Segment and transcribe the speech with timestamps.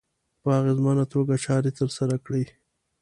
[0.41, 2.43] په اغېزمنه توګه چارې ترسره کړي.